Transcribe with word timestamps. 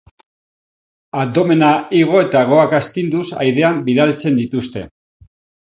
Abdomena 1.23 1.69
igo 1.99 2.23
eta 2.23 2.41
hegoak 2.47 2.75
astinduz 2.81 3.25
airean 3.45 3.81
bidaltzen 3.91 4.45
dituzte. 4.45 4.89